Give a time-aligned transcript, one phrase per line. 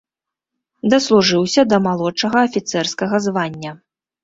[0.93, 3.79] Даслужыўся да малодшага афіцэрскага звання.